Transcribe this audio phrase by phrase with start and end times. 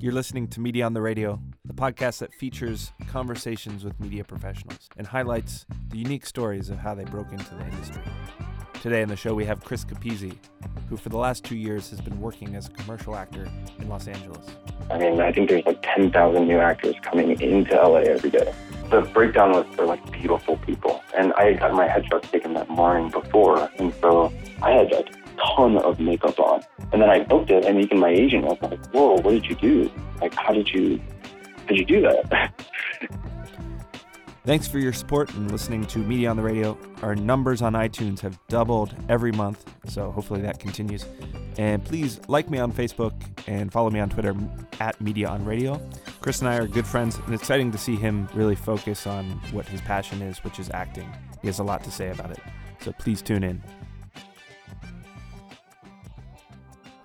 [0.00, 4.88] You're listening to Media on the Radio, the podcast that features conversations with media professionals
[4.96, 8.02] and highlights the unique stories of how they broke into the industry.
[8.80, 10.36] Today on the show, we have Chris Capizzi,
[10.88, 13.50] who for the last two years has been working as a commercial actor
[13.80, 14.46] in Los Angeles.
[14.88, 18.54] I mean, I think there's like 10,000 new actors coming into LA every day.
[18.90, 21.02] The breakdown was for like beautiful people.
[21.16, 23.68] And I had got my headshots taken that morning before.
[23.80, 25.04] And so I had a
[25.56, 26.62] ton of makeup on.
[26.92, 29.54] And then I booked it, and even my agent was like, "Whoa, what did you
[29.56, 29.90] do?
[30.20, 31.00] Like, how did you,
[31.60, 32.52] how did you do that?"
[34.48, 36.78] Thanks for your support and listening to Media on the Radio.
[37.02, 41.04] Our numbers on iTunes have doubled every month, so hopefully that continues.
[41.58, 43.12] And please like me on Facebook
[43.46, 44.34] and follow me on Twitter
[44.80, 45.78] at Media on Radio.
[46.22, 49.26] Chris and I are good friends, and it's exciting to see him really focus on
[49.52, 51.14] what his passion is, which is acting.
[51.42, 52.40] He has a lot to say about it,
[52.80, 53.62] so please tune in.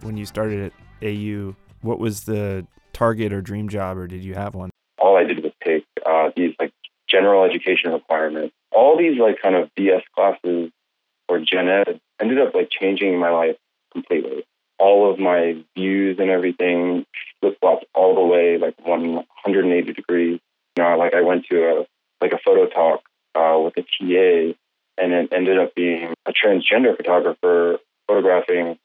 [0.04, 4.36] When you started at AU, what was the target or dream job, or did you
[4.36, 4.70] have one?
[5.00, 6.72] All I did was take uh, these like
[7.10, 8.54] general education requirements.
[8.72, 10.72] All these like kind of BS classes
[11.28, 13.56] or gen ed ended up like changing my life
[13.92, 14.46] completely.
[14.80, 17.06] All of my views and everything
[17.40, 20.40] flip flopped all the way, like 180 degrees.
[20.76, 21.86] You know, like I went to a
[22.22, 23.02] like a photo talk
[23.36, 24.58] uh, with a TA,
[24.98, 27.78] and it ended up being a transgender photographer
[28.08, 28.78] photographing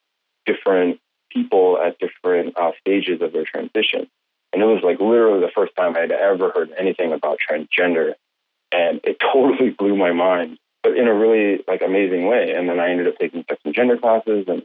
[0.46, 4.08] different people at different uh, stages of their transition.
[4.52, 8.14] And it was like literally the first time I had ever heard anything about transgender.
[8.72, 12.54] And it totally blew my mind, but in a really like amazing way.
[12.54, 14.62] And then I ended up taking sex and gender classes and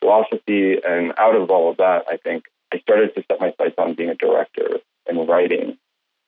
[0.00, 0.78] philosophy.
[0.86, 3.94] And out of all of that, I think I started to set my sights on
[3.94, 5.78] being a director and writing.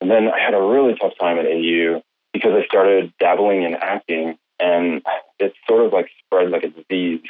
[0.01, 2.03] And then I had a really tough time at AU
[2.33, 5.03] because I started dabbling in acting and
[5.39, 7.21] it sort of like spread like a disease.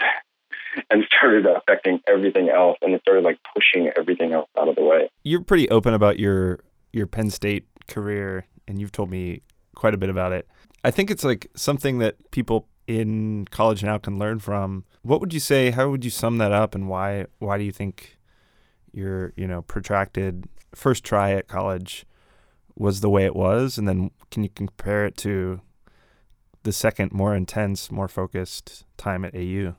[0.91, 4.83] And started affecting everything else and it started like pushing everything else out of the
[4.83, 5.11] way.
[5.23, 6.61] You're pretty open about your
[6.93, 9.43] your Penn State career and you've told me
[9.75, 10.47] quite a bit about it.
[10.85, 14.85] I think it's like something that people in college now can learn from.
[15.03, 17.73] What would you say how would you sum that up and why why do you
[17.73, 18.19] think
[18.93, 22.05] your, you know, protracted first try at college
[22.77, 25.61] was the way it was and then can you compare it to
[26.63, 29.75] the second more intense, more focused time at AU?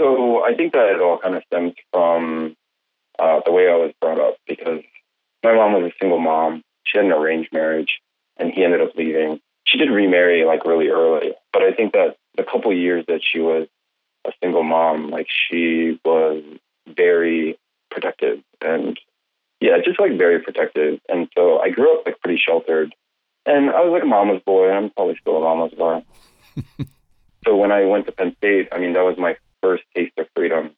[0.00, 2.56] So I think that it all kind of stems from
[3.18, 4.82] uh, the way I was brought up because
[5.42, 6.62] my mom was a single mom.
[6.84, 8.00] She had an arranged marriage,
[8.36, 9.40] and he ended up leaving.
[9.64, 13.38] She did remarry like really early, but I think that the couple years that she
[13.38, 13.68] was
[14.26, 16.42] a single mom, like she was
[16.88, 17.58] very
[17.90, 18.98] protective and
[19.60, 20.98] yeah, just like very protective.
[21.08, 22.92] And so I grew up like pretty sheltered,
[23.46, 24.70] and I was like a mama's boy.
[24.70, 26.04] I'm probably still a mama's boy.
[27.44, 30.26] so when I went to Penn State, I mean that was my first taste of
[30.36, 30.72] freedom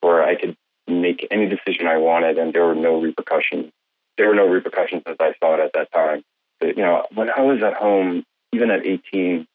[0.00, 0.56] where I could
[0.86, 3.72] make any decision I wanted and there were no repercussions.
[4.18, 6.22] There were no repercussions as I saw it at that time.
[6.60, 9.46] But, you know, when I was at home, even at 18,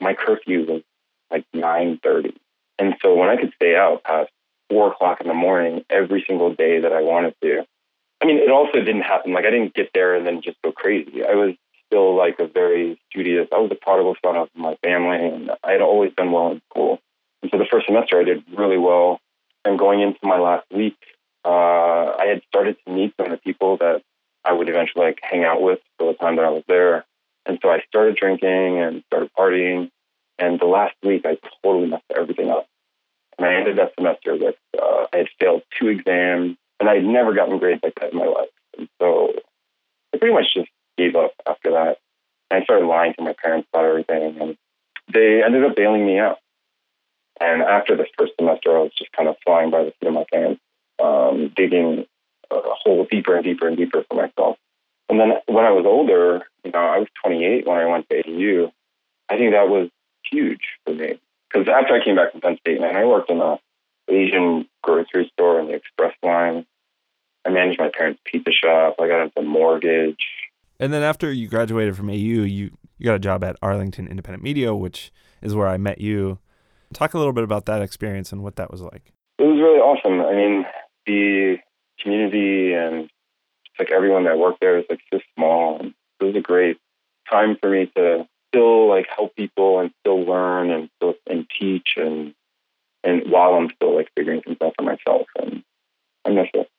[0.00, 0.82] my curfew was
[1.30, 2.36] like 9.30.
[2.78, 4.30] And so when I could stay out past
[4.70, 7.64] 4 o'clock in the morning every single day that I wanted to,
[8.20, 9.32] I mean, it also didn't happen.
[9.32, 11.24] Like, I didn't get there and then just go crazy.
[11.24, 11.54] I was
[11.86, 15.72] still like a very studious, I was a prodigal son of my family, and I
[15.72, 17.00] had always done well in school.
[17.44, 19.20] And so the first semester I did really well.
[19.66, 20.96] And going into my last week,
[21.44, 24.00] uh, I had started to meet some of the people that
[24.42, 27.04] I would eventually like hang out with for the time that I was there.
[27.44, 29.90] And so I started drinking and started partying.
[30.38, 32.66] And the last week I totally messed everything up.
[33.36, 37.04] And I ended that semester with uh, I had failed two exams and I had
[37.04, 38.48] never gotten grades like that in my life.
[38.78, 39.34] And so
[40.14, 41.98] I pretty much just gave up after that.
[42.50, 44.56] And I started lying to my parents about everything and
[45.12, 46.38] they ended up bailing me out.
[47.40, 50.14] And after the first semester, I was just kind of flying by the seat of
[50.14, 50.60] my pants,
[51.02, 52.06] um, digging
[52.50, 54.56] a hole deeper and deeper and deeper for myself.
[55.08, 58.18] And then when I was older, you know, I was 28 when I went to
[58.18, 58.72] AU.
[59.28, 59.90] I think that was
[60.30, 61.18] huge for me
[61.48, 63.58] because after I came back from Penn State, man, I worked in a
[64.08, 66.66] Asian grocery store in the express line.
[67.44, 68.96] I managed my parents' pizza shop.
[69.00, 70.24] I got into mortgage.
[70.80, 74.42] And then after you graduated from AU, you you got a job at Arlington Independent
[74.42, 76.38] Media, which is where I met you.
[76.94, 79.12] Talk a little bit about that experience and what that was like.
[79.38, 80.20] It was really awesome.
[80.20, 80.64] I mean,
[81.06, 81.58] the
[82.00, 83.10] community and
[83.78, 85.80] like everyone that worked there is like so small.
[85.80, 86.78] And it was a great
[87.30, 91.94] time for me to still like help people and still learn and still and teach
[91.96, 92.34] and
[93.02, 95.62] and while I'm still like figuring things out for myself and
[96.24, 96.70] I miss it.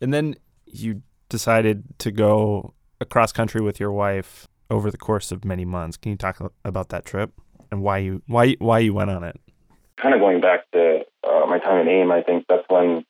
[0.00, 0.34] And then
[0.66, 5.96] you decided to go across country with your wife over the course of many months.
[5.96, 7.32] Can you talk about that trip?
[7.70, 9.38] And why you why why you went on it.
[9.96, 13.04] Kind of going back to uh, my time in AIM, I think that's when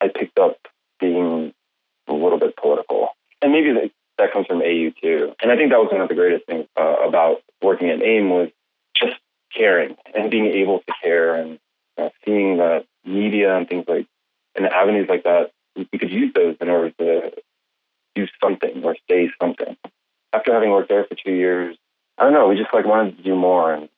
[0.00, 0.56] I picked up
[0.98, 1.52] being
[2.08, 3.10] a little bit political.
[3.42, 5.34] And maybe that, that comes from AU too.
[5.42, 8.30] And I think that was one of the greatest things uh, about working at AIM
[8.30, 8.48] was
[8.96, 9.16] just
[9.54, 11.58] caring and being able to care and
[11.98, 14.06] uh, seeing that media and things like
[14.56, 17.32] and avenues like that, we could use those in order to
[18.14, 19.76] do something or say something.
[20.32, 21.76] After having worked there for two years,
[22.18, 23.72] I don't know, we just like wanted to do more.
[23.72, 23.88] And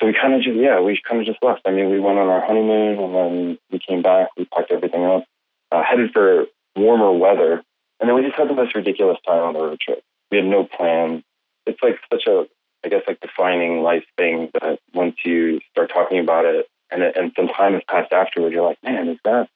[0.00, 1.62] so we kind of just, yeah, we kind of just left.
[1.66, 5.04] I mean, we went on our honeymoon and then we came back, we packed everything
[5.04, 5.24] up,
[5.70, 6.46] uh, headed for
[6.76, 7.62] warmer weather.
[8.00, 10.02] And then we just had the most ridiculous time on the road trip.
[10.30, 11.22] We had no plan.
[11.66, 12.46] It's like such a,
[12.84, 17.32] I guess, like defining life thing that once you start talking about it and, and
[17.36, 19.48] some time has passed afterward, you're like, man, is that,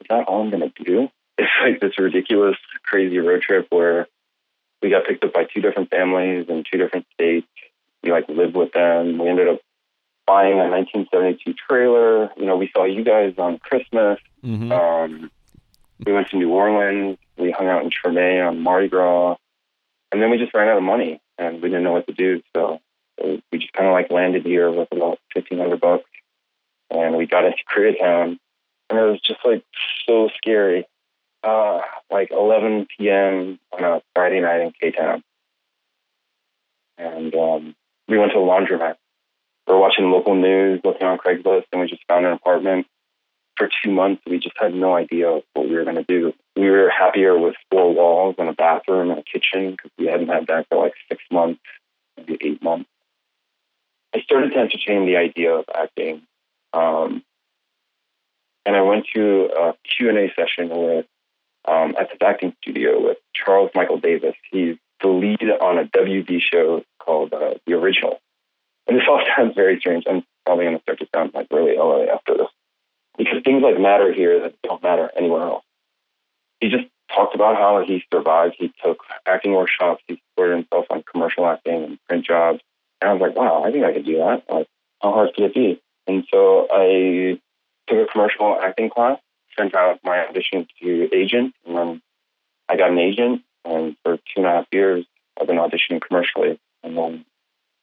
[0.00, 1.08] is that all I'm to do?
[1.38, 4.08] It's like this ridiculous, crazy road trip where
[4.80, 7.46] we got picked up by two different families in two different states.
[8.06, 9.18] We like lived with them.
[9.18, 9.60] We ended up
[10.26, 12.30] buying a 1972 trailer.
[12.36, 14.18] You know, we saw you guys on Christmas.
[14.44, 14.72] Mm-hmm.
[14.72, 15.30] Um,
[16.04, 17.18] we went to New Orleans.
[17.36, 19.36] We hung out in Treme on Mardi Gras,
[20.10, 22.40] and then we just ran out of money and we didn't know what to do.
[22.54, 22.80] So,
[23.22, 26.04] we just kind of like landed here with about 1500 bucks,
[26.90, 28.38] and we got into Koreatown,
[28.88, 29.62] and it was just like
[30.06, 30.86] so scary
[31.46, 31.80] uh,
[32.10, 33.58] like 11 p.m.
[33.72, 35.22] on a Friday night in K Town.
[36.98, 37.74] And um,
[38.08, 38.96] we went to a laundromat.
[39.66, 42.86] We were watching local news, looking on Craigslist, and we just found an apartment.
[43.56, 46.34] For two months, we just had no idea what we were going to do.
[46.56, 50.28] We were happier with four walls and a bathroom and a kitchen because we hadn't
[50.28, 51.60] had that for like six months,
[52.16, 52.88] maybe eight months.
[54.14, 56.22] I started to entertain the idea of acting.
[56.72, 57.22] Um,
[58.66, 61.06] and I went to a Q&A session with
[61.66, 64.34] um, at this acting studio with Charles Michael Davis.
[64.50, 68.18] He's the lead on a WB show called uh, The Original.
[68.86, 70.04] And this all sounds very strange.
[70.08, 72.48] I'm probably going to start to sound like really LA after this.
[73.16, 75.64] Because things like matter here that don't matter anywhere else.
[76.60, 78.56] He just talked about how he survived.
[78.58, 80.02] He took acting workshops.
[80.06, 82.60] He supported himself on commercial acting and print jobs.
[83.00, 84.42] And I was like, wow, I think I could do that.
[84.50, 84.66] Like,
[85.00, 85.80] how hard could it be?
[86.06, 87.40] And so I
[87.86, 89.18] took a commercial acting class
[89.58, 92.02] sent out my audition to agents, and then
[92.68, 93.42] I got an agent.
[93.64, 95.04] And for two and a half years,
[95.40, 96.60] I've been auditioning commercially.
[96.82, 97.24] And then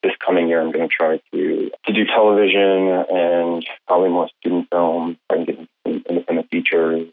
[0.02, 4.68] this coming year, I'm going to try to to do television and probably more student
[4.72, 5.18] film.
[5.30, 7.08] I can get independent features.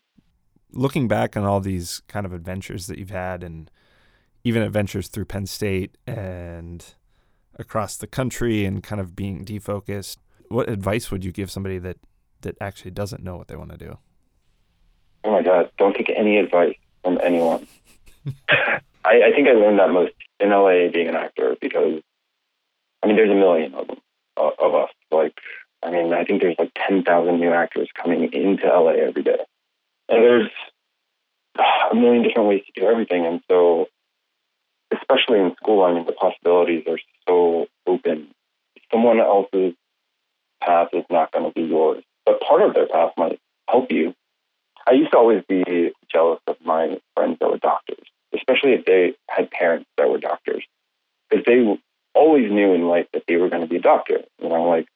[0.72, 3.70] Looking back on all these kind of adventures that you've had, and
[4.44, 6.94] even adventures through Penn State and
[7.58, 10.18] across the country, and kind of being defocused,
[10.48, 11.98] what advice would you give somebody that
[12.42, 13.98] that actually doesn't know what they want to do?
[15.24, 17.66] oh my god, don't take any advice from anyone.
[18.48, 18.72] I,
[19.04, 22.00] I think I learned that most in LA being an actor because,
[23.02, 23.98] I mean, there's a million of them
[24.36, 24.90] uh, of us.
[25.10, 25.34] Like,
[25.82, 29.38] I mean, I think there's like ten thousand new actors coming into LA every day,
[30.08, 30.50] and there's
[31.58, 33.26] a million different ways to do everything.
[33.26, 33.86] And so,
[34.92, 36.98] especially in school, I mean, the possibilities are
[37.28, 38.28] so open.
[38.90, 39.74] Someone else's
[40.62, 43.38] path is not going to be yours, but part of their path might
[43.68, 44.14] help you
[44.90, 49.14] I used to always be jealous of my friends that were doctors, especially if they
[49.28, 50.64] had parents that were doctors,
[51.28, 51.78] because they
[52.14, 54.20] always knew in life that they were going to be a doctor.
[54.40, 54.86] You know, like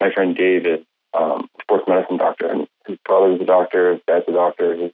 [0.00, 4.00] my friend Dave is um, sports medicine doctor, and his brother was a doctor, his
[4.06, 4.74] dad's a doctor.
[4.74, 4.92] His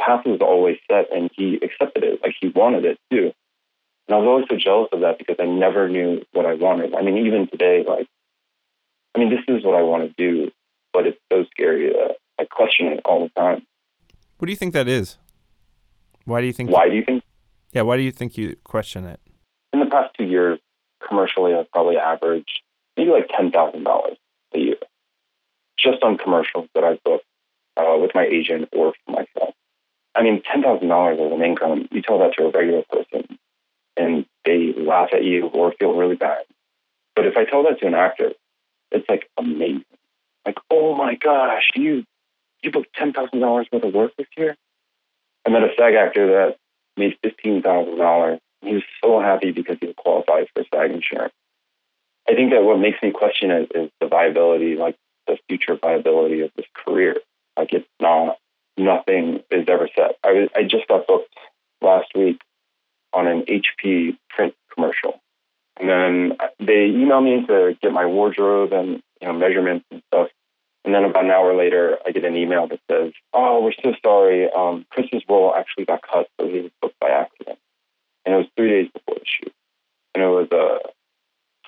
[0.00, 2.20] path was always set, and he accepted it.
[2.22, 3.32] Like he wanted it too.
[4.08, 6.94] And I was always so jealous of that because I never knew what I wanted.
[6.94, 8.08] I mean, even today, like,
[9.14, 10.50] I mean, this is what I want to do,
[10.92, 13.62] but it's so scary that I question it all the time.
[14.38, 15.18] What do you think that is?
[16.24, 16.70] Why do you think?
[16.70, 17.22] Why do you think?
[17.72, 19.20] Yeah, why do you think you question it?
[19.72, 20.58] In the past two years,
[21.06, 22.60] commercially, I've probably averaged
[22.96, 24.16] maybe like ten thousand dollars
[24.54, 24.76] a year,
[25.78, 27.24] just on commercials that I've booked
[27.76, 29.54] uh, with my agent or for myself.
[30.14, 31.88] I mean, ten thousand dollars as an income.
[31.90, 33.38] You tell that to a regular person,
[33.96, 36.42] and they laugh at you or feel really bad.
[37.14, 38.32] But if I tell that to an actor,
[38.90, 39.84] it's like amazing.
[40.44, 42.04] Like, oh my gosh, you
[42.62, 44.56] you booked ten thousand dollars worth of work this year.
[45.80, 46.56] SAG actor that
[46.96, 48.40] made fifteen thousand dollars.
[48.62, 51.32] He was so happy because he qualified for SAG insurance.
[52.28, 54.96] I think that what makes me question it is the viability, like
[55.26, 57.16] the future viability of this career.
[57.56, 58.36] Like it's not
[58.76, 60.16] nothing is ever set.
[60.22, 61.34] I was I just got booked
[61.80, 62.40] last week
[63.12, 65.20] on an HP print commercial.
[65.78, 70.02] And then uh, they emailed me to get my wardrobe and you know measurements and
[70.08, 70.28] stuff.
[70.84, 73.94] And then about an hour later, I get an email that says, "Oh, we're so
[74.02, 74.50] sorry.
[74.50, 77.58] Um, Chris's role actually got cut, so he was booked by accident."
[78.24, 79.52] And it was three days before the shoot,
[80.14, 80.78] and it was a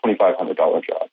[0.00, 1.08] twenty-five hundred dollar job.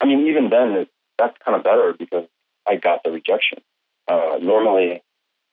[0.00, 0.86] I mean, even then,
[1.18, 2.26] that's kind of better because
[2.66, 3.58] I got the rejection.
[4.06, 5.02] Uh, normally,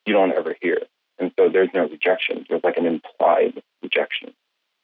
[0.05, 0.81] you don't ever hear,
[1.17, 2.45] and so there's no rejection.
[2.47, 4.33] There's like an implied rejection.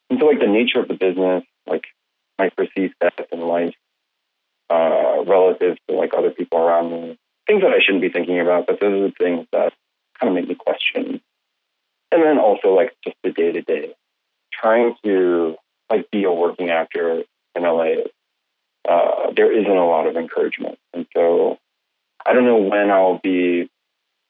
[0.10, 1.86] And so like the nature of the business, like
[2.40, 3.76] my perceived status in life,
[4.70, 8.68] uh, relative to like other people around me, things that I shouldn't be thinking about,
[8.68, 9.74] but those are the things that
[10.20, 11.22] kind of make me question.
[12.12, 13.94] And then also like just the day to day,
[14.54, 15.56] trying to
[15.90, 17.24] like be a working actor
[17.56, 18.04] in LA.
[18.88, 21.58] Uh, there isn't a lot of encouragement, and so
[22.26, 23.70] I don't know when I'll be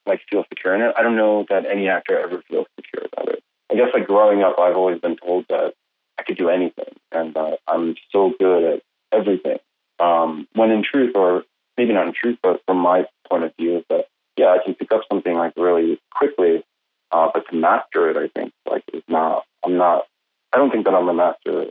[0.08, 0.96] like feel secure in it.
[0.98, 3.44] I don't know that any actor ever feels secure about it.
[3.72, 5.74] I guess like growing up, I've always been told that
[6.17, 9.60] I could do anything and that I'm so good at everything.
[10.00, 11.44] Um, when in truth, or
[11.77, 14.06] maybe not in truth, but from my point of view, is that
[14.38, 16.63] yeah, I can pick up something like really quickly,
[17.12, 19.44] uh, but to master it, I think like is not.
[19.66, 20.04] I'm not.
[20.54, 21.68] I don't think that I'm a master of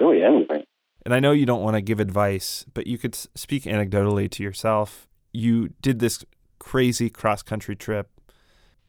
[0.00, 0.64] really anything.
[1.04, 4.42] And I know you don't want to give advice, but you could speak anecdotally to
[4.42, 5.06] yourself.
[5.32, 6.24] You did this
[6.58, 8.08] crazy cross country trip,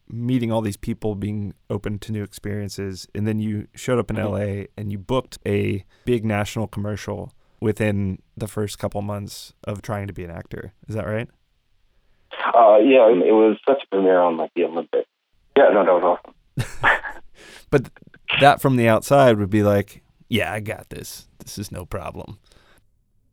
[0.07, 4.15] meeting all these people, being open to new experiences, and then you showed up in
[4.15, 4.23] Mhm.
[4.23, 10.07] LA and you booked a big national commercial within the first couple months of trying
[10.07, 10.73] to be an actor.
[10.87, 11.27] Is that right?
[12.53, 15.07] Uh, yeah, it was such a premiere on like the Olympics.
[15.57, 16.99] Yeah, no, that was awesome.
[17.69, 17.89] But
[18.39, 21.27] that from the outside would be like, yeah, I got this.
[21.39, 22.39] This is no problem.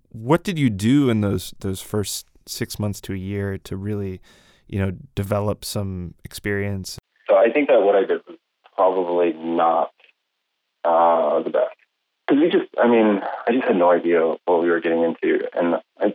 [0.08, 4.20] What did you do in those those first six months to a year to really,
[4.66, 6.98] you know, develop some experience?
[7.28, 8.36] So I think that what I did was
[8.74, 9.92] probably not
[10.84, 11.76] uh, the best.
[12.26, 15.48] Because we just, I mean, I just had no idea what we were getting into,
[15.54, 16.14] and I,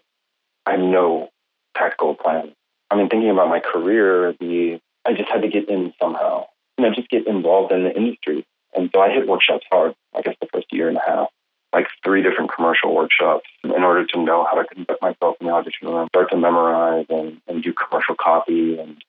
[0.65, 1.29] I had no
[1.75, 2.53] tactical plan.
[2.89, 6.47] I mean, thinking about my career, the I just had to get in somehow,
[6.77, 8.45] you know, just get involved in the industry.
[8.75, 9.95] And so I hit workshops hard.
[10.15, 11.27] I guess the first year and a half,
[11.73, 15.53] like three different commercial workshops, in order to know how to conduct myself in the
[15.53, 19.01] audition room, start to memorize and, and do commercial copy and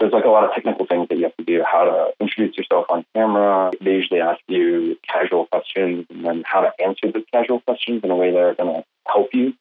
[0.00, 2.56] there's like a lot of technical things that you have to do, how to introduce
[2.56, 3.72] yourself on camera.
[3.80, 8.10] They usually ask you casual questions and then how to answer those casual questions in
[8.10, 9.54] a way that are going to help you.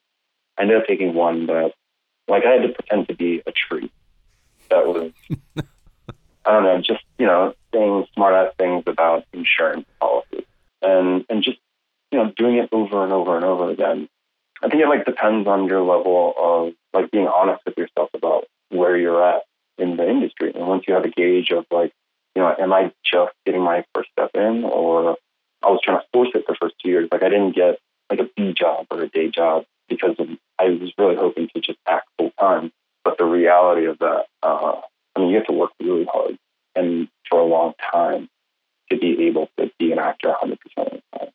[0.58, 1.74] I ended up taking one that,
[2.28, 3.92] like, I had to pretend to be a tree.
[4.70, 5.12] That was,
[6.46, 10.46] I don't know, just, you know, saying smart ass things about insurance policies
[10.82, 11.58] and, and just,
[12.12, 14.08] you know, doing it over and over and over again.
[14.62, 18.46] I think it like depends on your level of like being honest with yourself about
[18.70, 19.44] where you're at
[19.78, 20.52] in the industry.
[20.54, 21.94] And once you have a gauge of like,
[22.36, 25.18] you know, am I just getting my first step in or
[25.64, 27.10] I was trying to force it the first two years.
[27.12, 27.80] Like I didn't get
[28.10, 30.28] like a B job or a day job because of,
[30.60, 32.72] I was really hoping to just act full time.
[33.04, 34.82] But the reality of that, uh,
[35.16, 36.38] I mean, you have to work really hard
[36.76, 38.30] and for a long time
[38.92, 41.30] to be able to be an actor 100% of the time.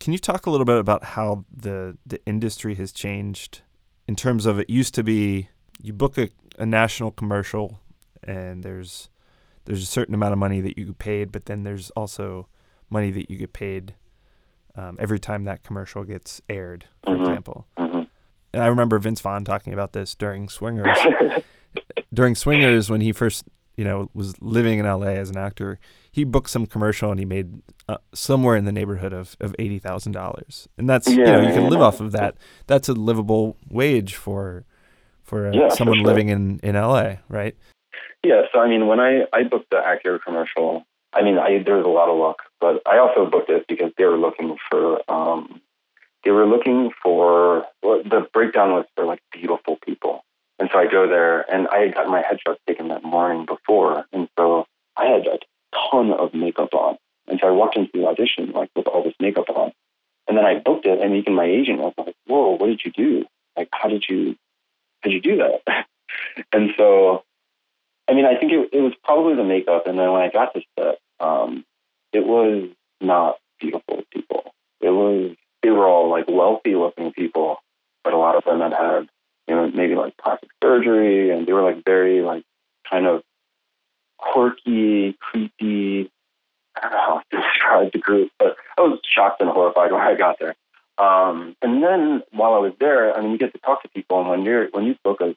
[0.00, 3.62] Can you talk a little bit about how the the industry has changed
[4.06, 5.48] in terms of it used to be
[5.80, 7.80] you book a, a national commercial
[8.26, 9.08] and there's
[9.66, 12.48] there's a certain amount of money that you get paid, but then there's also
[12.90, 13.94] money that you get paid
[14.76, 17.20] um, every time that commercial gets aired, for Mhm.
[17.20, 17.66] example.
[17.78, 18.02] hmm
[18.52, 20.98] And I remember Vince Vaughn talking about this during Swingers.
[22.12, 23.44] during Swingers, when he first,
[23.76, 25.78] you know, was living in LA as an actor,
[26.12, 29.78] he booked some commercial and he made uh, somewhere in the neighborhood of, of eighty
[29.78, 31.86] thousand dollars, and that's you know you can live Yeah.
[31.86, 32.36] off of that.
[32.66, 34.64] That's a livable wage for
[35.22, 36.06] for uh, Yeah, for someone sure.
[36.06, 37.56] living in in LA, right?
[38.24, 41.76] Yeah, so I mean, when I I booked the Acura commercial, I mean, I there
[41.76, 45.02] was a lot of luck, but I also booked it because they were looking for
[45.10, 45.60] um,
[46.24, 50.24] they were looking for well, the breakdown was for like beautiful people,
[50.58, 54.06] and so I go there and I had gotten my headshot taken that morning before,
[54.10, 54.64] and so
[54.96, 55.38] I had a
[55.92, 56.96] ton of makeup on,
[57.28, 59.72] and so I walked into the audition like with all this makeup on,
[60.26, 62.90] and then I booked it, and even my agent was like, "Whoa, what did you
[62.90, 63.26] do?
[63.54, 64.34] Like, how did you
[65.02, 65.86] how did you do that?"
[66.54, 67.22] and so
[68.08, 69.86] I mean, I think it, it was probably the makeup.
[69.86, 71.64] And then when I got to set, um,
[72.12, 72.68] it was
[73.00, 74.52] not beautiful people.
[74.80, 77.58] It was, they were all like wealthy looking people,
[78.02, 79.08] but a lot of them had had,
[79.48, 82.44] you know, maybe like plastic surgery and they were like very like
[82.88, 83.22] kind of
[84.18, 86.10] quirky, creepy.
[86.76, 90.00] I don't know how to describe the group, but I was shocked and horrified when
[90.00, 90.54] I got there.
[90.98, 94.20] Um, and then while I was there, I mean, you get to talk to people,
[94.20, 95.34] and when you're when you a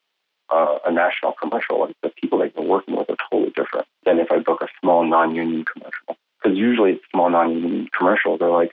[0.50, 4.20] uh, a national commercial, like the people that you're working with are totally different than
[4.20, 6.18] if I book a small non-union commercial.
[6.42, 8.72] Because usually small non-union commercials are like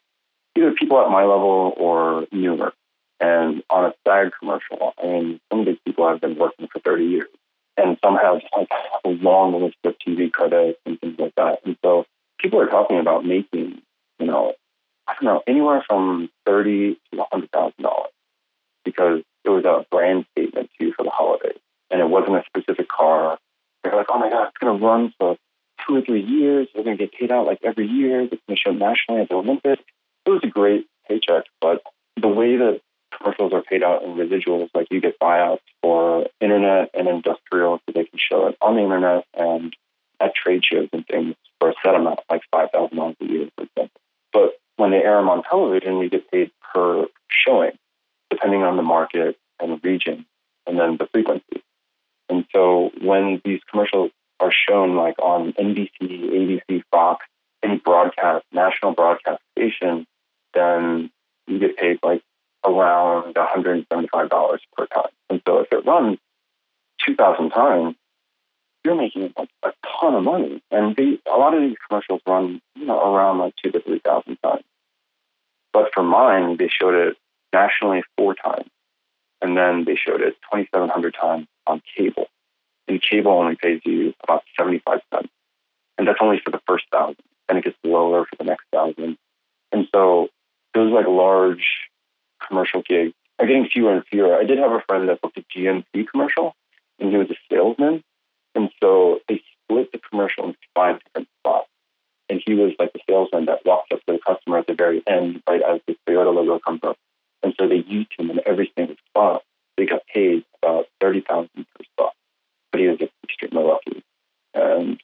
[0.56, 2.72] either people at my level or newer.
[3.20, 6.80] And on a SAG commercial, I mean, some of these people have been working for
[6.80, 7.28] 30 years,
[7.76, 8.68] and some have like
[9.04, 11.60] a long list of TV credits and things like that.
[11.64, 12.06] And so
[12.38, 13.80] people are talking about making,
[14.18, 14.54] you know,
[15.06, 18.10] I don't know, anywhere from thirty to a hundred thousand dollars
[18.84, 21.58] because it was a brand statement too for the holidays,
[21.90, 23.38] and it wasn't a specific car.
[23.82, 25.36] They're like, oh my god, it's gonna run for
[25.86, 26.68] two or three years.
[26.74, 28.22] They're going to get paid out like every year.
[28.22, 29.82] It's going to show nationally at the Olympics.
[30.26, 31.82] It was a great paycheck, but
[32.16, 32.80] the way that
[33.16, 37.92] commercials are paid out in residuals, like you get buyouts for internet and industrial, so
[37.94, 39.74] they can show it on the internet and
[40.20, 43.48] at trade shows and things for a set amount, like five thousand dollars a year,
[43.56, 44.00] for example.
[44.32, 47.72] But when they air them on television, you get paid per showing,
[48.34, 50.26] depending on the market and the region,
[50.66, 51.62] and then the frequency.
[52.28, 54.10] And so when these commercials
[54.40, 57.24] are shown like on NBC, ABC, Fox,
[57.62, 60.06] any broadcast, national broadcast station,
[60.52, 61.10] then
[61.46, 62.22] you get paid like
[62.64, 65.04] around $175 per time.
[65.30, 66.18] And so if it runs
[67.06, 67.94] 2,000 times,
[68.84, 70.62] you're making like a ton of money.
[70.70, 74.36] And they, a lot of these commercials run, you know, around like two to 3,000
[74.42, 74.64] times.
[75.72, 77.16] But for mine, they showed it
[77.54, 78.68] nationally four times.
[79.40, 82.26] And then they showed it 2,700 times on cable.
[82.88, 85.28] And cable only pays you about 75 cents.
[85.96, 87.22] And that's only for the first thousand.
[87.48, 89.16] And it gets lower for the next thousand.
[89.70, 90.28] And so
[90.74, 91.88] those like large
[92.46, 94.36] commercial gigs are getting fewer and fewer.
[94.36, 96.54] I did have a friend that booked a GNC commercial
[96.98, 98.02] and he was a salesman.
[98.54, 101.68] And so they split the commercial into five different spots.
[102.28, 105.02] And he was like the salesman that walks up to the customer at the very
[105.06, 106.96] end, right as the Toyota logo comes up.
[107.44, 109.42] And so they used him in every single spot.
[109.76, 112.14] They got paid about thirty thousand per spot,
[112.72, 114.02] but he was just extremely lucky.
[114.54, 114.98] And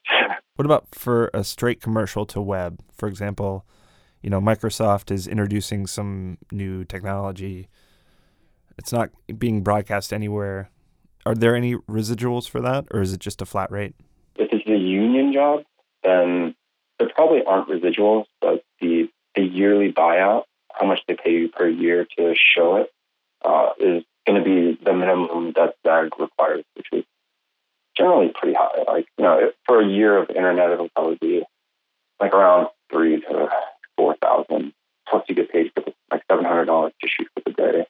[0.56, 2.80] what about for a straight commercial to web?
[2.96, 3.66] For example,
[4.22, 7.68] you know, Microsoft is introducing some new technology.
[8.78, 10.70] It's not being broadcast anywhere.
[11.26, 13.94] Are there any residuals for that, or is it just a flat rate?
[14.36, 15.64] If it's a union job,
[16.02, 16.54] then
[16.98, 20.44] there probably aren't residuals, but the the yearly buyout,
[20.80, 22.90] how much they pay you per year to show it,
[23.44, 27.04] uh, is going to be the minimum that SAG requires, which is
[27.96, 28.82] generally pretty high.
[28.86, 31.42] Like you know, for a year of internet, it'll probably be
[32.18, 33.48] like around three to
[33.96, 34.72] four thousand.
[35.08, 37.86] Plus, you get paid for like seven hundred dollars to shoot for the day.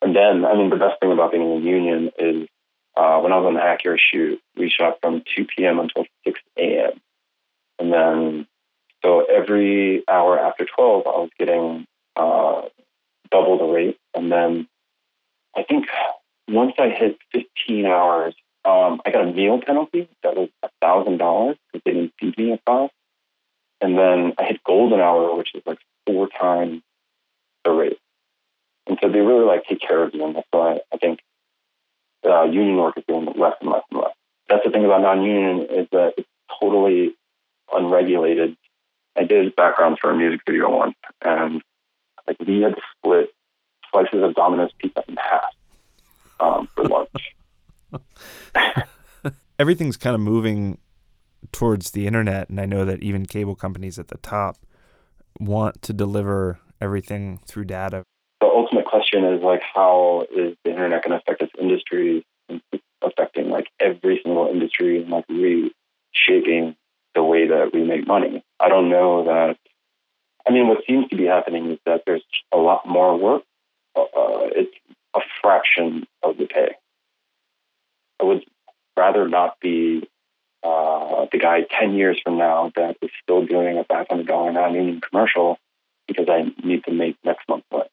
[0.00, 2.48] And then, I mean, the best thing about being in a union is
[2.96, 5.80] uh, when I was on the Acura shoot, we shot from 2 p.m.
[5.80, 7.00] until 6 a.m.
[7.80, 8.46] And then,
[9.04, 11.86] so every hour after 12, I was getting
[12.18, 12.62] uh,
[13.30, 13.98] double the rate.
[14.14, 14.68] And then
[15.56, 15.86] I think
[16.48, 20.48] once I hit 15 hours, um, I got a meal penalty that was
[20.82, 22.90] $1,000 because they didn't feed me at five.
[23.80, 26.82] And then I hit golden hour, which is like four times
[27.64, 27.98] the rate.
[28.86, 30.24] And so they really like take care of you.
[30.24, 31.20] And that's why I think
[32.26, 34.12] uh, union work is doing less and less and less.
[34.48, 36.28] That's the thing about non-union is that it's
[36.60, 37.14] totally
[37.72, 38.56] unregulated.
[39.16, 41.62] I did backgrounds for a music video once, and
[42.28, 43.30] like we had to split
[43.90, 45.54] slices of Domino's pizza in half
[46.40, 47.34] um, for lunch.
[49.58, 50.78] Everything's kind of moving
[51.52, 54.56] towards the internet, and I know that even cable companies at the top
[55.40, 58.04] want to deliver everything through data.
[58.40, 62.24] The ultimate question is like, how is the internet going to affect this industry?
[62.48, 66.76] It's affecting like every single industry and like reshaping
[67.14, 68.44] the way that we make money.
[68.60, 69.56] I don't know that.
[70.48, 73.42] I mean, what seems to be happening is that there's a lot more work.
[73.94, 74.74] Uh, it's
[75.14, 76.74] a fraction of the pay.
[78.20, 78.44] I would
[78.96, 80.08] rather not be
[80.62, 85.58] uh, the guy 10 years from now that is still doing a $500 non-union commercial
[86.06, 87.88] because I need to make next month's rent.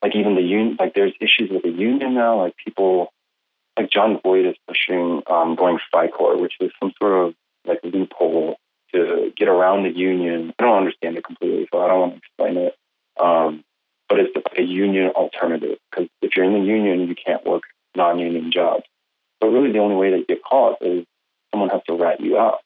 [0.00, 2.38] Like even the union, like there's issues with the union now.
[2.38, 3.12] Like people,
[3.76, 7.34] like Jon Voight is pushing um, going Fi-Core, which is some sort of
[7.66, 8.56] like loophole
[8.94, 10.54] to get around the union.
[10.58, 12.74] I don't understand it completely, so I don't want to explain it.
[13.20, 13.64] Um,
[14.08, 17.62] but it's a union alternative because if you're in the union, you can't work
[17.96, 18.84] non-union jobs.
[19.40, 21.04] But really, the only way that you get caught is
[21.52, 22.58] someone has to rat you out.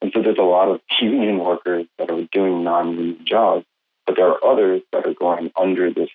[0.00, 3.64] And so there's a lot of union workers that are doing non-union jobs,
[4.06, 6.10] but there are others that are going under this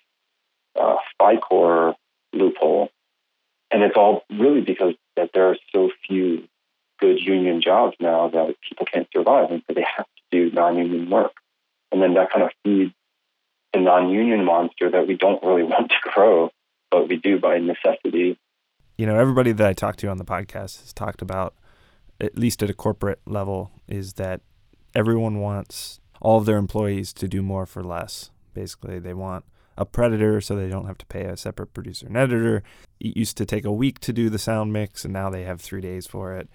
[0.80, 1.95] uh, Fi-Core
[2.34, 2.89] loophole.
[3.71, 6.47] And it's all really because that there are so few
[6.99, 11.10] good union jobs now that people can't survive, and so they have to do non-union
[11.10, 11.34] work.
[11.91, 12.93] And then that kind of feeds
[13.73, 16.49] the non-union monster that we don't really want to grow,
[16.91, 18.38] but we do by necessity.
[18.97, 21.56] You know, everybody that I talk to on the podcast has talked about
[22.19, 24.41] at least at a corporate level, is that
[24.95, 28.32] everyone wants all of their employees to do more for less.
[28.53, 29.45] Basically, they want
[29.77, 32.63] a preditor so they don't have to pay a separate producer and editor.
[32.99, 35.60] It used to take a week to do the sound mix, and now they have
[35.60, 36.49] three days for it.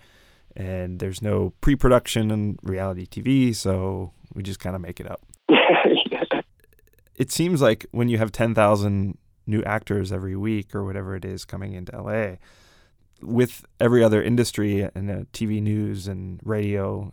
[0.59, 5.11] And there's no pre production in reality TV, so we just kind of make it
[5.11, 5.23] up.
[7.19, 11.45] It seems like when you have 10,000 new actors every week or whatever it is
[11.45, 12.37] coming into LA,
[13.21, 17.13] with every other industry and uh, TV news and radio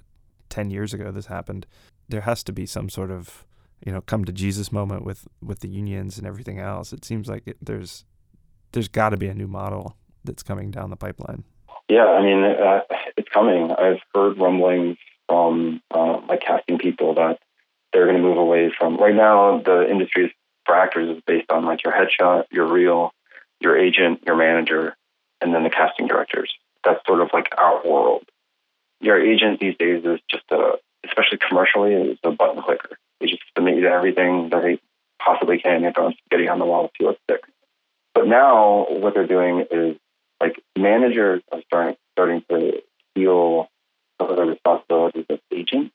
[0.50, 1.66] 10 years ago this happened.
[2.08, 3.48] There has to be some sort of,
[3.84, 6.94] you know, come to Jesus moment with with the unions and everything else.
[6.94, 8.06] It seems like it, there's
[8.74, 11.46] there's got to be a new model that's coming down the pipeline.
[11.90, 12.80] Yeah, I mean, uh,
[13.18, 13.72] it's coming.
[13.72, 14.98] I've heard rumblings
[15.28, 17.40] from uh, like casting people that
[17.92, 18.98] they're going to move away from.
[18.98, 23.12] Right now, the industry for actors is based on like your headshot, your reel,
[23.62, 24.96] your agent, your manager,
[25.42, 26.54] and then the casting directors.
[26.84, 28.24] That's sort of like our world.
[29.02, 30.74] Your agent these days is just a,
[31.06, 32.98] especially commercially, is a button clicker.
[33.20, 34.80] They just submit you to everything that they
[35.20, 37.50] possibly can and throw spaghetti on the wall to see what sticks.
[38.14, 39.98] But now what they're doing is
[40.40, 42.82] like managers are starting starting to
[43.16, 43.68] feel
[44.20, 45.94] some of the responsibilities of agents,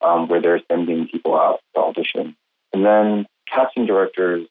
[0.00, 2.36] um, where they're sending people out to audition,
[2.72, 4.46] and then casting directors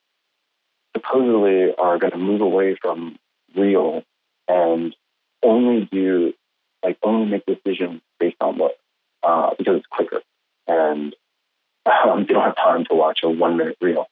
[0.96, 3.18] supposedly are going to move away from
[3.56, 4.04] reel
[4.48, 4.96] and
[5.44, 6.34] only do
[6.84, 8.78] like only make decisions based on what
[9.24, 10.22] uh, because it's quicker
[10.68, 11.16] and
[11.86, 14.08] um, they don't have time to watch a one minute reel.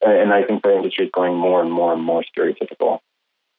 [0.00, 3.00] And, and I think the industry is going more and more and more stereotypical.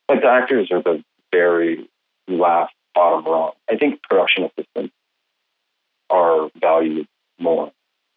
[0.09, 1.89] Like the actors are the very
[2.27, 3.51] last bottom rung.
[3.69, 4.93] I think production assistants
[6.09, 7.07] are valued
[7.39, 7.71] more.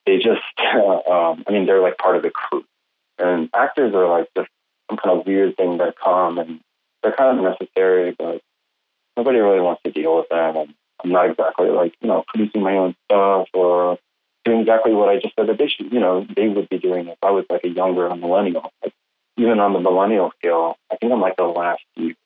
[0.05, 2.65] They just, um, I mean, they're like part of the crew.
[3.19, 4.51] And actors are like just
[4.89, 6.61] some kind of weird thing that come and
[7.03, 8.41] they're kind of necessary, but
[9.17, 10.57] nobody really wants to deal with them.
[10.57, 13.99] And I'm not exactly like, you know, producing my own stuff or
[14.45, 17.09] doing exactly what I just said that they should, you know, they would be doing
[17.09, 18.71] if I was like a younger millennial.
[18.83, 18.93] Like,
[19.37, 22.17] even on the millennial scale, I think I'm like the last youth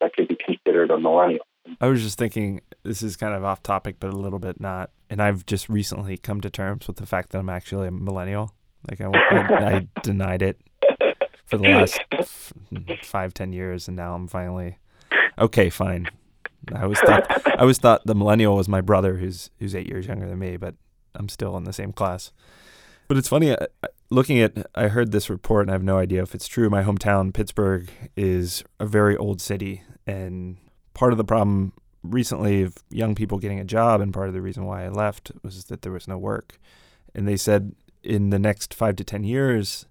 [0.00, 1.46] that could be considered a millennial.
[1.80, 4.90] I was just thinking this is kind of off topic, but a little bit not.
[5.10, 8.54] And I've just recently come to terms with the fact that I'm actually a millennial.
[8.88, 10.60] Like I, I, I denied it
[11.46, 12.52] for the last f-
[13.02, 14.78] five, ten years, and now I'm finally
[15.38, 15.70] okay.
[15.70, 16.08] Fine.
[16.74, 20.06] I was thought I always thought the millennial was my brother, who's who's eight years
[20.06, 20.74] younger than me, but
[21.14, 22.32] I'm still in the same class.
[23.08, 23.54] But it's funny
[24.10, 24.66] looking at.
[24.74, 26.70] I heard this report, and I have no idea if it's true.
[26.70, 30.56] My hometown, Pittsburgh, is a very old city, and
[30.94, 34.42] part of the problem recently of young people getting a job, and part of the
[34.42, 36.58] reason why I left was that there was no work.
[37.14, 39.86] And they said in the next five to ten years,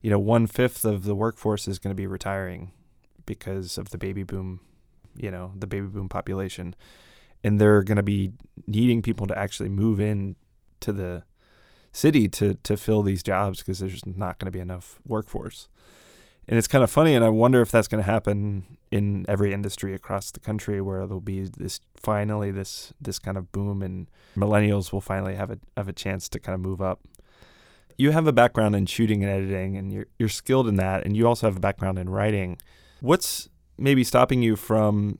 [0.00, 2.72] you know, one fifth of the workforce is going to be retiring
[3.24, 4.60] because of the baby boom,
[5.16, 6.74] you know, the baby boom population,
[7.42, 8.32] and they're going to be
[8.66, 10.36] needing people to actually move in
[10.80, 11.24] to the
[11.92, 15.68] city to to fill these jobs because there's not going to be enough workforce.
[16.48, 19.52] And it's kind of funny, and I wonder if that's going to happen in every
[19.52, 24.06] industry across the country, where there'll be this finally this this kind of boom, and
[24.36, 27.00] millennials will finally have a have a chance to kind of move up.
[27.98, 31.16] You have a background in shooting and editing, and you're you're skilled in that, and
[31.16, 32.58] you also have a background in writing.
[33.00, 35.18] What's maybe stopping you from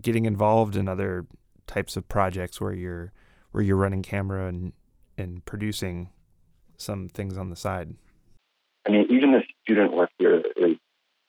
[0.00, 1.26] getting involved in other
[1.66, 3.12] types of projects where you're
[3.50, 4.72] where you're running camera and
[5.16, 6.10] and producing
[6.76, 7.96] some things on the side?
[8.86, 10.42] I mean, even the student work here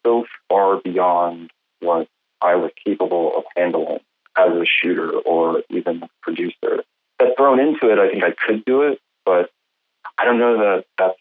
[0.10, 2.08] so far beyond what
[2.41, 4.00] I was capable of handling
[4.38, 6.84] as a shooter or even a producer.
[7.19, 9.50] That thrown into it, I think I could do it, but
[10.17, 11.19] I don't know that that's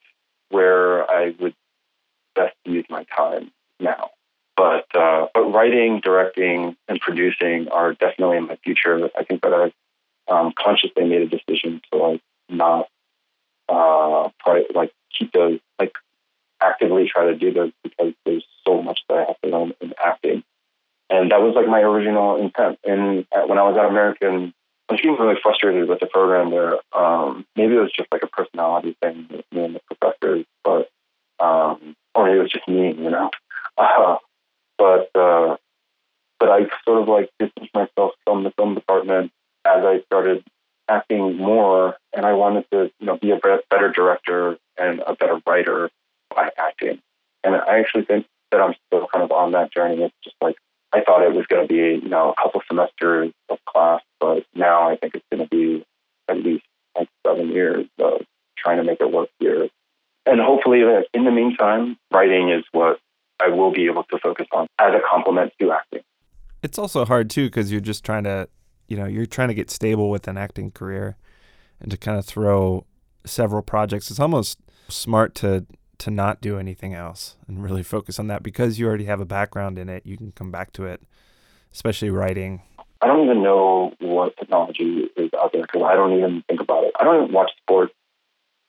[0.51, 1.55] where I would
[2.35, 4.11] best use my time now.
[4.57, 9.09] But uh, but writing, directing, and producing are definitely in my future.
[9.17, 9.73] I think that I've
[10.29, 12.89] um, consciously made a decision to like not
[13.69, 15.93] uh, probably like keep those like
[16.61, 18.15] actively try to do those because
[21.29, 22.79] That was like my original intent.
[22.85, 24.55] And when I was at American,
[24.89, 26.79] I was getting really frustrated with the program there.
[26.93, 30.89] Um, maybe it was just like a personality thing with me and the professors, but
[31.41, 33.31] um, or it was just me, you know.
[33.81, 34.17] Uh,
[34.77, 35.57] but uh,
[36.41, 39.31] but I sort of like distanced myself from the film department
[39.65, 40.45] as I started
[40.89, 45.41] acting more, and I wanted to, you know, be a better director and a better
[45.47, 45.91] writer
[46.35, 47.01] by acting.
[47.45, 50.03] And I actually think that I'm still kind of on that journey.
[50.03, 50.57] It's just like
[50.93, 54.45] I thought it was going to be, you know, a couple semesters of class, but
[54.55, 55.85] now I think it's going to be
[56.29, 56.65] at least
[56.97, 58.23] like seven years of
[58.57, 59.69] trying to make it work here.
[60.25, 60.83] And hopefully,
[61.15, 62.99] in the meantime, writing is what
[63.41, 66.03] I will be able to focus on as a complement to acting.
[66.63, 68.49] It's also hard too because you're just trying to,
[68.89, 71.17] you know, you're trying to get stable with an acting career,
[71.81, 72.85] and to kind of throw
[73.25, 74.11] several projects.
[74.11, 75.67] It's almost smart to
[75.99, 79.25] to not do anything else and really focus on that because you already have a
[79.25, 80.07] background in it.
[80.07, 81.03] You can come back to it,
[81.73, 82.63] especially writing.
[83.01, 86.85] I don't even know what technology is out there because I don't even think about
[86.85, 86.93] it.
[86.99, 87.93] I don't even watch sports.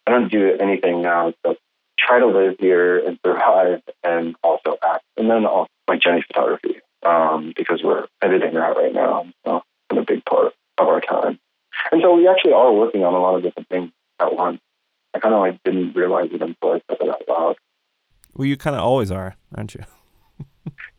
[0.05, 1.59] I don't do anything now except
[1.99, 5.03] try to live here and survive and also act.
[5.17, 9.25] And then also like Jenny photography um, because we're editing that right now.
[9.45, 11.39] So it's a big part of our time.
[11.91, 14.59] And so we actually are working on a lot of different things at once.
[15.13, 17.55] I kind of like didn't realize it until I said it out loud.
[18.35, 19.83] Well, you kind of always are, aren't you?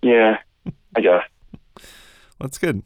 [0.03, 0.39] Yeah,
[0.97, 1.23] I guess.
[2.41, 2.83] That's good.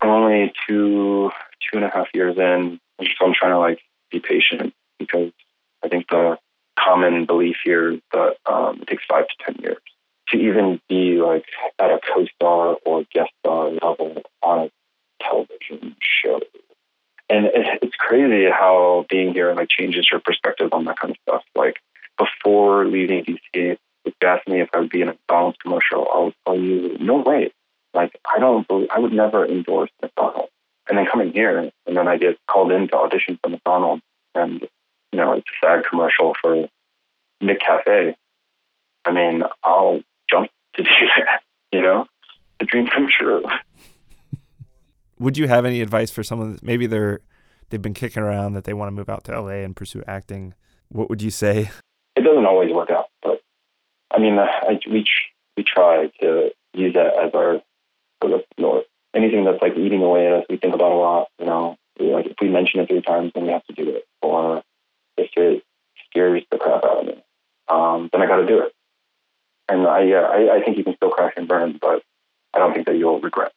[0.00, 4.20] I'm only two two and a half years in, so I'm trying to like be
[4.20, 5.32] patient because
[5.82, 6.38] I think the
[6.82, 9.82] common belief here that um, it takes five to ten years
[10.28, 11.44] to even be like
[11.78, 14.70] at a co-star or guest star level on a
[15.22, 16.40] television show.
[17.28, 21.44] And it's crazy how being here like changes your perspective on that kind of stuff.
[21.54, 21.76] Like
[22.18, 26.08] before leaving DC, if you asked me if I would be in a McDonald's commercial,
[26.12, 27.52] I would tell you, no way.
[27.94, 30.52] Like I don't, believe, I would never endorse McDonald's.
[30.88, 34.02] And then coming here, and then I get called in to audition for McDonald's,
[34.34, 34.66] and
[35.12, 36.68] you know it's a sad commercial for
[37.42, 38.14] McCafe.
[39.04, 41.42] I mean, I'll jump to do that.
[41.72, 42.06] You know,
[42.58, 43.44] the dream come true.
[45.18, 47.20] Would you have any advice for someone that maybe they're
[47.68, 50.54] they've been kicking around that they want to move out to LA and pursue acting?
[50.88, 51.70] What would you say?
[52.16, 53.40] It doesn't always work out, but
[54.10, 55.06] I mean, uh, I, we
[55.56, 57.62] we try to use that as our
[58.22, 58.84] sort of north.
[59.14, 61.28] Anything that's like eating away at us, we think about a lot.
[61.38, 63.90] You know, we, like if we mention it three times, then we have to do
[63.90, 64.04] it.
[64.20, 64.62] Or
[65.36, 65.62] it
[66.10, 67.22] scares the crap out of me,
[67.68, 68.72] um, then I got to do it.
[69.68, 72.02] And I, yeah, I, I think you can still crash and burn, but
[72.54, 73.52] I don't think that you'll regret.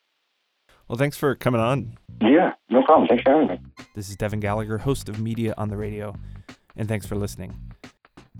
[0.87, 1.97] Well, thanks for coming on.
[2.21, 3.07] Yeah, no problem.
[3.07, 3.59] Thanks for having me.
[3.95, 6.15] This is Devin Gallagher, host of Media on the Radio,
[6.75, 7.73] and thanks for listening.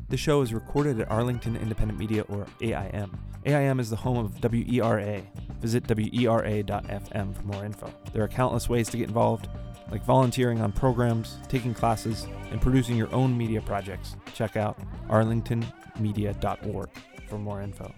[0.09, 3.17] The show is recorded at Arlington Independent Media, or AIM.
[3.45, 5.21] AIM is the home of WERA.
[5.59, 7.91] Visit WERA.fm for more info.
[8.11, 9.49] There are countless ways to get involved,
[9.91, 14.15] like volunteering on programs, taking classes, and producing your own media projects.
[14.33, 14.79] Check out
[15.09, 16.89] arlingtonmedia.org
[17.27, 17.93] for more info.